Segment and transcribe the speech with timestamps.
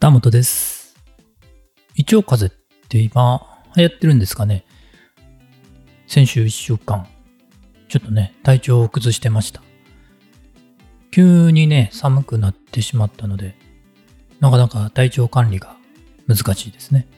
[0.00, 0.94] 旗本です。
[1.96, 3.42] 胃腸風邪って今
[3.74, 4.64] 流行ってるんですかね
[6.06, 7.08] 先週1週間、
[7.88, 9.60] ちょっとね、体調を崩してました。
[11.10, 13.56] 急にね、寒くなってしまったので、
[14.38, 15.74] なかなか体調管理が
[16.28, 17.08] 難しいですね。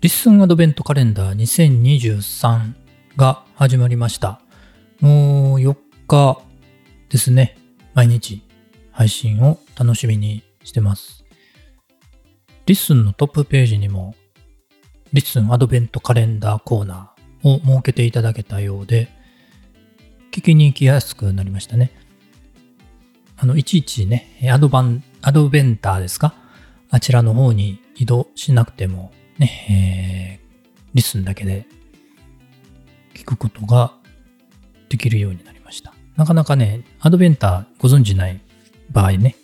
[0.00, 2.74] リッスンアドベントカレンダー2023
[3.16, 4.40] が始まりました。
[5.00, 5.76] もう4
[6.06, 6.42] 日
[7.08, 7.58] ですね。
[7.94, 8.44] 毎日
[8.92, 11.27] 配信を楽しみにしてます。
[12.68, 14.14] リッスンのトップページにも、
[15.14, 19.08] リッスンアドベントカレンダーコーナーを設けていただけたようで、
[20.32, 21.92] 聞きに行きやすくなりましたね。
[23.38, 26.34] あの、いちいちね、アドバン、アドベンターですか？
[26.90, 31.64] あちらの方に移動しなくても、ね、えー、リッスンだけで
[33.14, 33.94] 聞くことが
[34.90, 35.94] できるようになりました。
[36.16, 38.38] なかなかね、アドベンターご存知ない
[38.90, 39.36] 場合ね、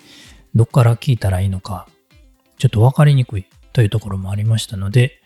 [0.54, 1.88] どっから聞いたらいいのか、
[2.58, 5.20] ちょっとわかりにくいというところもありましたので、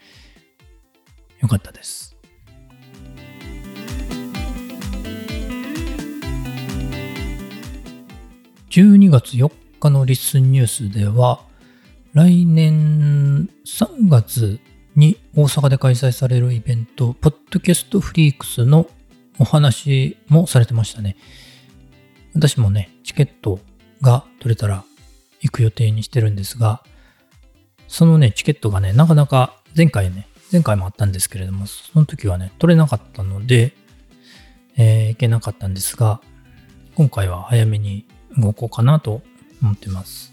[1.40, 2.16] よかったです。
[8.70, 11.40] 12月4日のリスンニュースでは、
[12.12, 14.60] 来年3月
[14.96, 18.88] に大阪で開催されるイベント、ポッドキャストフリークスの
[19.38, 21.16] お話もされてましたね。
[22.34, 23.60] 私もね、チケット
[24.02, 24.84] が取れたら
[25.40, 26.82] 行く予定にしてるんですが、
[27.88, 33.74] そのね、チケットがね、なかなか前回ね、前回もあったんですけれども、その時はね、取れなかったので、
[34.76, 36.20] えー行けなかったんですが、
[36.94, 39.22] 今回は早めに動こうかなと
[39.62, 40.32] 思ってます。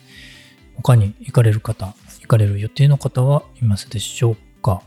[0.76, 4.83] 他に行かれる方、行かれる予定の方はいますでしょうか？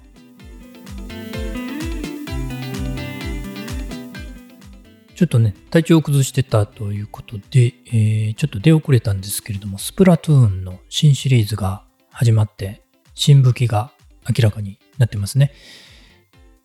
[5.17, 11.83] ちょっとね、体調を崩してたということで、えーちょっと出遅れたんですけれども、スプラトゥーンの新シリーズが
[12.19, 12.83] 始まって、
[13.15, 13.93] 新武器が
[14.29, 15.53] 明らかになってますね。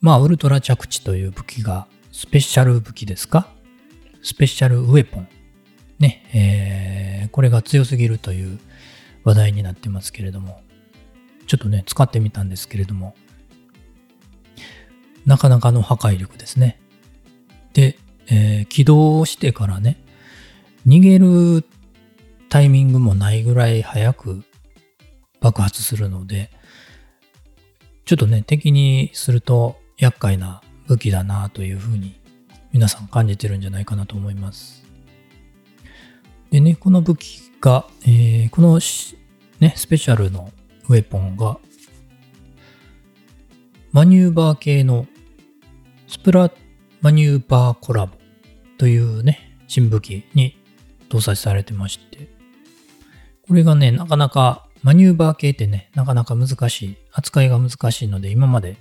[0.01, 3.47] まあ、ウルトラ着地という武器がスペシャル武器ですか？
[4.23, 5.27] スペシャルウェポン。
[5.99, 8.59] ね、えーこれが強すぎるという
[9.23, 10.63] 話題になってますけれども、
[11.45, 13.15] ちょっとね、使ってみたんですけれども、
[15.27, 16.79] なかなかの破壊力ですね。
[17.73, 20.03] で、えー起動してからね、
[20.87, 21.63] 逃げる
[22.49, 24.43] タイミングもないぐらい早く
[25.43, 26.49] 爆発するので、
[28.05, 32.17] ちょっとね、敵にすると厄介な武器だなというふうに
[32.71, 34.85] 皆さん感じてるんじゃないかなと思います。
[36.49, 38.79] でね、この武器が、えーこの
[39.59, 40.49] ね、スペシャルの
[40.87, 41.59] ウェポンが、
[43.91, 45.07] マニューバー系の
[46.07, 46.51] スプラ
[47.01, 48.13] マニューバーコラボ
[48.77, 50.57] というね、新武器に
[51.09, 52.29] 搭載されてまして、
[53.45, 58.75] これがね、なかなかマニューバー系ってね、なかなか難しい、扱いが難しいので、今まで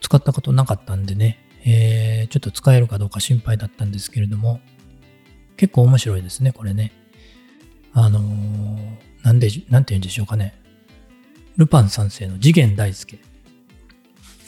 [0.00, 4.60] 使ったことなかったんでね、えーちょっと使えるかどうか心配だったんですけれども、
[5.56, 6.92] 結構面白いですね、これね。
[7.92, 10.54] あのーなんで、なんて言うんでしょうかね。
[11.56, 13.18] ルパン三世の次元大介。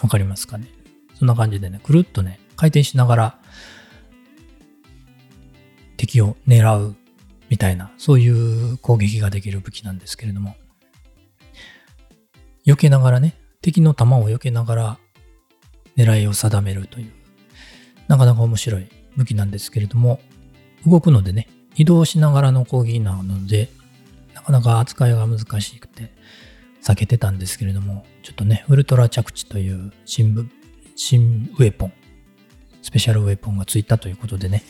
[0.00, 0.66] わかりますかね
[1.18, 3.38] そんな感じでね、くるっとね、回転しながら
[5.96, 6.96] 敵を狙う
[7.50, 10.56] みたいな、そういう攻撃ができる武器なんですけれども、
[12.64, 14.98] 避けながらね、敵の弾を避けながら
[15.96, 17.10] 狙いを定めるという、
[18.08, 20.20] なかなか面白い武器なんですけれども、
[20.86, 23.68] 動くのでね、移動しながらの攻撃なので、
[24.34, 26.12] なかなか扱いが難しくて、
[26.82, 30.50] 避けてたんですけれども、ちょっとね、ウルトラ着地という新
[30.96, 31.92] 新ウェポン、
[32.82, 34.62] スペシャルウェポンがついたということでね、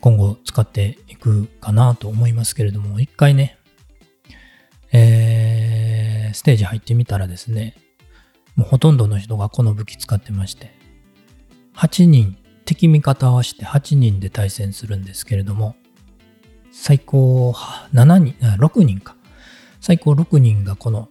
[0.00, 3.58] 今後使っていくかなと思いますけれども、一回ね、
[4.92, 7.74] えー、ステージ入ってみたらですね、
[8.54, 10.72] もうほとんどの人がこの武器使ってまして、
[11.74, 15.76] 8人、敵味方合わせて8人で対戦するんですけれども、
[16.70, 17.52] 最高
[17.92, 19.16] 7人、6人か。
[19.80, 21.08] 最高6人がこの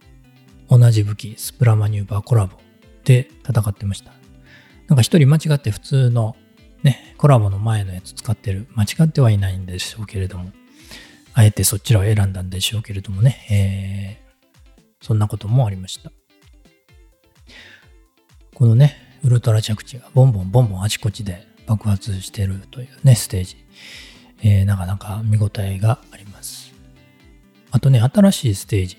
[0.70, 2.58] 同じ武器、スプラマニューバーコラボ
[3.06, 4.12] で戦ってました。
[4.88, 6.36] なんか一人間違って普通の
[6.84, 8.68] ね、コラボの前のやつ使ってる。
[8.76, 10.52] 間違ってはいないんでしょうけれども、
[11.34, 14.28] あえてそちらを選んだんでしょうけれどもね、えー
[15.00, 16.12] そんなこともありました。
[18.56, 23.58] このね、ウルトラ着地がボンボンボンボンあちこちで爆発してるというね、ステージ。
[24.42, 26.74] えーなかなか見応えがあります。
[27.72, 28.98] あとね、新しいステージ。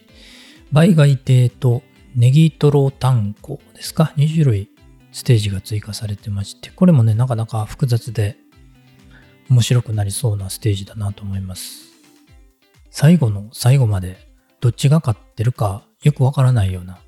[0.71, 1.83] 倍外亭と
[2.15, 4.69] ネギトロ炭鉱ですか ?2 種類
[5.13, 8.37] ステージが追加されてまして、これもね、なかなか複雑で
[9.51, 11.89] 面白くなりそうなステージだなと思います。
[12.91, 14.29] 最後の最後まで
[14.61, 16.99] どっちが勝ってるかよくわからないような、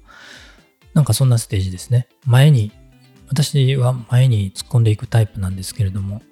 [0.94, 2.08] なんかそんなステージですね。
[2.24, 2.72] 前に、
[3.28, 6.22] 私は前に突っ込んでいくタイプなんですけれども、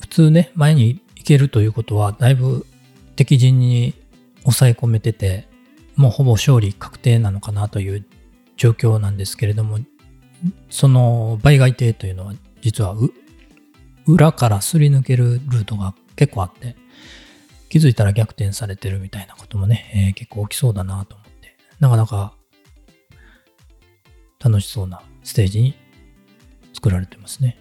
[0.00, 2.66] 普通ね、前に行けるということは、だいぶ
[3.16, 3.94] 敵陣に
[4.42, 5.48] 抑え込めてて、
[5.96, 8.06] もうほぼ勝利確定なのかなという
[8.56, 9.78] 状況なんですけれども、
[10.70, 12.94] その倍外艇というのは実は
[14.06, 16.76] 裏からすり抜けるルートが結構あって、
[17.68, 22.34] 気づいたら逆転されてるみたいなこともね、えー、結構起きそうだなと思って、なかなか
[24.42, 25.74] 楽しそうなステージに
[26.74, 27.58] 作られてますね。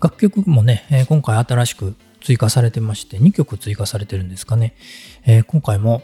[0.00, 4.76] 楽曲もね、えー、今回新しく追加されてまして、2曲追加されてるんですかね。
[5.26, 6.02] えー、今回も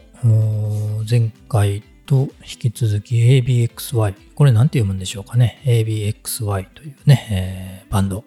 [1.08, 4.14] 前回と引き続き ABXY。
[4.34, 8.24] これ何て読むんでしょうかね？ABXY というね、えー、バンド。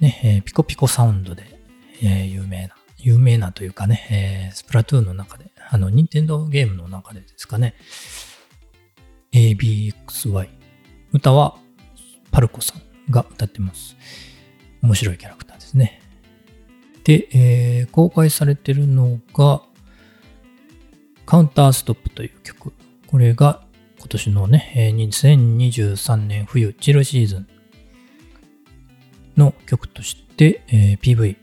[0.00, 1.44] ね、えー、ピコピコサウンドで、
[2.02, 7.74] えー、有名な、有名なというかね、えー、スプラトゥーンの中で、あの、ニンテンドゲームの中でですかね。
[9.32, 10.48] ABXY。
[11.12, 11.56] 歌は
[12.30, 13.96] パルコさんが歌ってます。
[14.82, 16.00] 面白いキャラクターですね。
[17.04, 19.62] で、えー、公開されてるのが、
[21.32, 22.74] カウンターストップという曲。
[23.06, 23.62] これが
[23.98, 27.48] 今年のね、2023年冬チルシーズン
[29.38, 31.38] の曲として、えー、PV。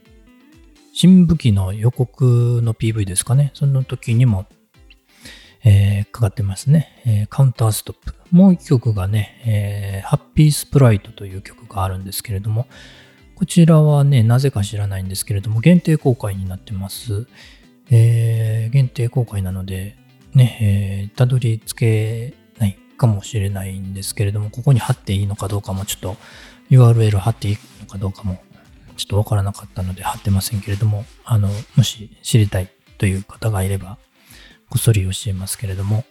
[0.92, 3.50] 新武器の予告の PV ですかね。
[3.54, 4.46] その時にも、
[5.64, 8.14] えー、かかってますね、えー、カウンターストップ。
[8.30, 12.68] もう一曲がね、えー、ハッピースプライトという曲があるんですけれども、
[13.34, 17.26] こちらはね、なぜか知らないんですけれども、限定公開になってます。
[17.90, 19.96] えー、限定公開なので、
[20.34, 26.16] ね、えー、たどり着けないかもしれないんですけれども、ここに貼っていいのかどうかもちょっと
[26.70, 28.40] URL 貼っていいのかどうかも
[28.96, 33.98] ちょっとわからなかったので貼ってませんけれども、あの、もし知りたいという方がいれば、
[34.68, 36.04] こっそり教えますけれども、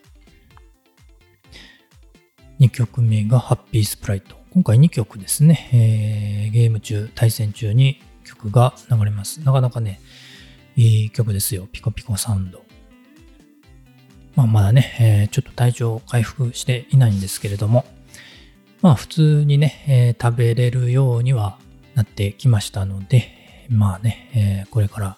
[2.60, 4.36] 2曲目がハッピースプライト。
[4.52, 9.40] 今回2曲ですね、えー、ゲーム中、対戦中に曲が流れます。
[9.42, 10.02] なかなかね、
[10.76, 11.68] いい曲ですよ。
[11.72, 12.64] ピコピコサウンド。
[14.36, 17.86] まあ、まだね、えー、ちょっと体調回復していないんですけれども、
[18.82, 21.60] まあ普通にね、えー、食べれるようには
[21.96, 25.18] なってきましたので、まあね、えー、これから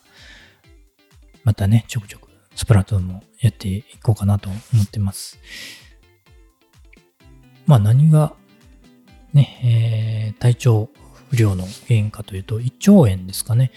[1.44, 5.40] またね、ちょくちょくスプラトゥーンもやっていこうかなと思ってます。
[7.68, 8.34] まあ何が
[9.34, 10.90] ね、えー、体調
[11.30, 13.72] 不良の原因かというと、胃腸炎ですかね。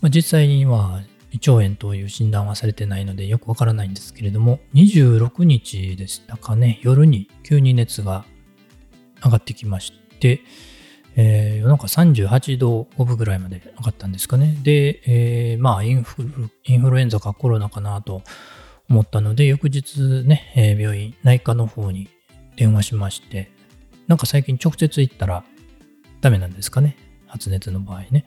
[0.00, 1.02] まあ、実際には
[1.32, 8.24] 胃腸炎という診断はされてないのでよくわからないんですけれども、26日でしたかね、夜に急に熱が
[9.24, 10.40] 上がってきまして、
[11.16, 14.56] えー、夜中38度5分ぐらいまで上がったんですかね。
[14.62, 18.22] で、えー、まあインフル、インフルエンザかコロナかなと
[18.88, 22.08] 思ったので、翌日ね、えー、病院、内科の方に
[22.56, 23.50] 電話しまして、
[24.08, 25.44] なんか最近直接行ったら
[26.20, 26.96] ダメなんですかね。
[27.26, 28.24] 発熱の場合ね。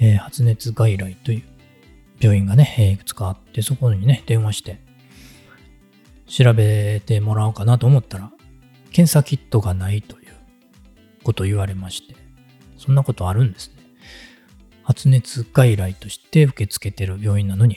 [0.00, 1.42] えー、発熱外来という
[2.18, 4.80] 病院がね、えー、いくつかあって、そこにね、電話して、
[6.26, 8.32] 調べてもらおうかなと思ったら、
[8.92, 10.32] 検査キットがないという
[11.22, 12.14] ことを言われまして、
[12.78, 13.74] そんなことあるんですね。
[14.82, 17.76] 発熱外来として受け付けてる病院なのに、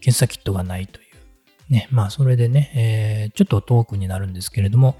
[0.00, 1.72] 検査キットがないという。
[1.72, 4.96] ね、まあそれでね、えー、ちょっと遠くになるんですけれども、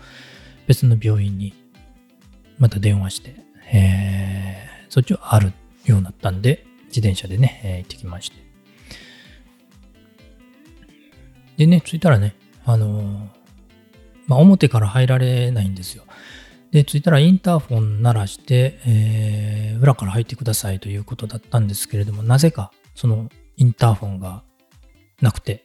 [0.67, 1.55] 別の病院に
[2.59, 3.37] また電話して、
[3.73, 5.53] えー、そっちはある
[5.91, 8.37] ようになったんで、自転車でね、えー、行ってきまして。
[11.57, 13.29] でね、着いたらね、あのー、
[14.27, 16.05] まあ、表から入られないんですよ。
[16.71, 24.43] で、着いたらインターフォン鳴らして、えー、裏から入ってくださいということだったんですけれども、なぜかそのインターフォンが
[25.21, 25.65] なくて、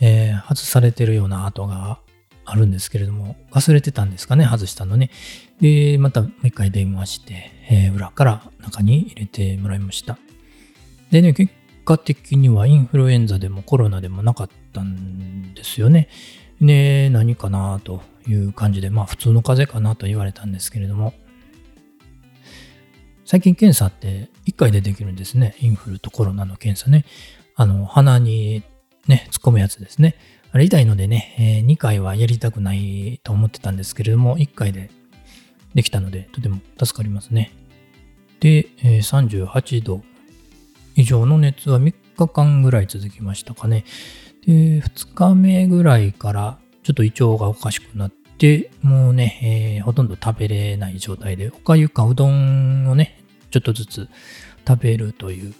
[0.00, 1.98] えー、外されてるような跡が
[2.46, 5.10] あるんですけれども、忘れてたんですかね、外したのね。
[5.60, 10.18] で、またもう一回電話して、えー、裏から中に入れてもらいました。
[11.10, 11.52] でね、結
[11.84, 16.08] 果的にはインフルエンザでもコロナでもなかったんですよね。
[16.60, 21.14] で、何かなという感じで、まあ普通の風邪かなと言われたんですけれども、
[23.24, 25.56] 最近検査って1回でできるんですね。
[25.58, 27.04] インフルとコロナの検査ね。
[27.56, 28.62] あの、鼻に
[29.08, 30.14] ね、突っ込むやつですね。
[30.56, 34.90] あれ痛いのでね、え、2回はやりたくないと思ってたんですけれども、1回で
[35.74, 37.52] できたので、とても助かりますね。
[38.40, 40.02] で、え、38度
[40.94, 43.84] 以上の熱は3日間ぐらい続きましたかね。
[44.46, 54.08] で、2日目ぐらいからちょっと胃腸がおかしくなって、もうね、えー、ほとんど食べれない状態で、おかゆかうどんをね、ちょっとずつ
[54.66, 55.54] 食べるという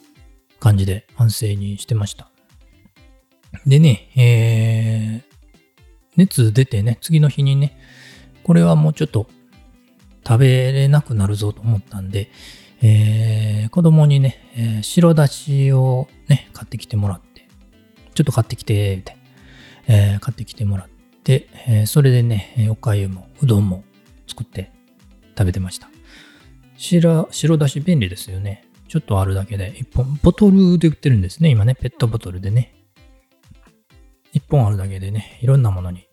[0.59, 2.31] 感じで安静にしてました。
[3.67, 5.37] でね、えー、
[6.17, 7.79] 熱出てね、次の日にね、
[8.43, 9.27] これはもうちょっと
[10.27, 12.31] 食べれなくなるぞと思ったんで、
[12.83, 17.49] えー、子供にね、えー、白だしをね、買ってきてもらって、
[18.15, 19.17] ちょっと買ってきて、って、
[19.89, 20.89] えー、買ってきてもらっ
[21.23, 23.85] て、えー、それでね、おかゆもうどんも
[24.27, 24.73] 作って
[25.37, 25.89] 食べてました。
[26.77, 28.65] 白、白だし便利ですよね。
[28.89, 31.49] ちょっとあるだけで、一本、ボトルで売ってるんですね。
[31.51, 32.76] 今ね、ペットボトルでね。
[34.37, 36.07] 一本あるだけでね、いろんなものに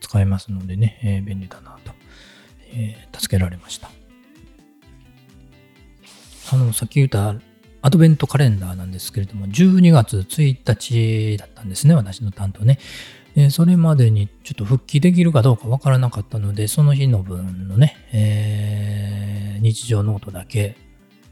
[0.00, 1.92] 使えますのでね、えー、便利だなと、
[2.72, 3.88] えー、助けられました。
[6.50, 7.36] あの、さっき言った
[7.80, 12.80] アドベントカレンダーなんですけれども、12月1日だったんですね、私の担当ね。
[13.36, 20.76] でそれまでにちょっと復帰できるかどうかわからなかったので、その日の分のね、えー、日常ノートだけ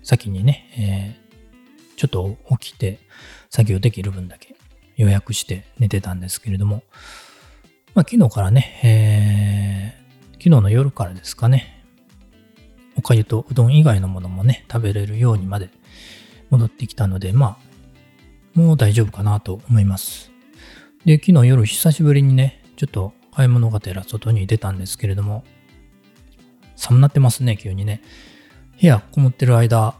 [0.04, 3.00] 先にね、えー、ちょっと起きて
[3.50, 4.55] 作業できる分だけ
[4.96, 6.82] 予約して寝てたんですけれども、
[7.94, 11.84] まあ、昨日からね、えー、昨日の夜からですかね、
[12.96, 15.70] おかゆとうどん以外のものもね、食べれるようにまで
[16.50, 17.58] 戻ってきたので、ま
[18.56, 20.30] あ、もう大丈夫かなと思います。
[21.04, 25.44] で、昨日夜久しぶりにね、ちょっと買い物がてら外に出たんですけれども、
[26.74, 28.02] 寒なってますね、急にね。
[28.80, 29.94] 部屋こもってる間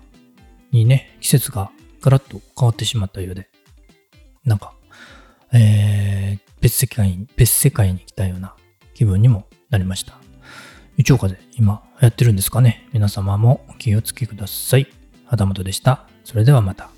[0.71, 3.49] にね、季節がガラッと変わってしまったようで、
[4.45, 4.75] なんか、
[5.53, 8.55] えー、別世界に、別世界に来たような
[8.95, 10.19] 気分にもなりました。
[10.97, 14.87] 一応風、今やってるんですかね皆様もお気をつけください。
[15.26, 16.07] 肌元でした。
[16.25, 16.96] それではまた。